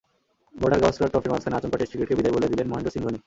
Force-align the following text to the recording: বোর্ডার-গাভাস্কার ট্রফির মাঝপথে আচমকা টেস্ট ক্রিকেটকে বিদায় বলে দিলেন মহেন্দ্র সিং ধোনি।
বোর্ডার-গাভাস্কার 0.61 1.11
ট্রফির 1.11 1.31
মাঝপথে 1.33 1.57
আচমকা 1.59 1.77
টেস্ট 1.79 1.91
ক্রিকেটকে 1.93 2.17
বিদায় 2.19 2.33
বলে 2.35 2.51
দিলেন 2.51 2.67
মহেন্দ্র 2.71 2.91
সিং 2.93 3.01
ধোনি। 3.05 3.19